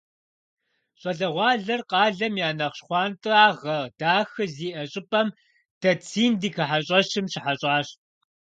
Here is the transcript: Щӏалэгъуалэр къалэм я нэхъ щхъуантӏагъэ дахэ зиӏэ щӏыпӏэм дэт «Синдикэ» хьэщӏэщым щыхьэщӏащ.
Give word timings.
Щӏалэгъуалэр 0.99 1.81
къалэм 1.89 2.33
я 2.47 2.49
нэхъ 2.57 2.75
щхъуантӏагъэ 2.77 3.77
дахэ 3.99 4.45
зиӏэ 4.55 4.83
щӏыпӏэм 4.91 5.27
дэт 5.81 5.99
«Синдикэ» 6.09 6.63
хьэщӏэщым 6.69 7.25
щыхьэщӏащ. 7.31 7.87